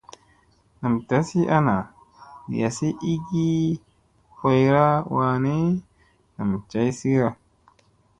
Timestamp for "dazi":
1.09-1.39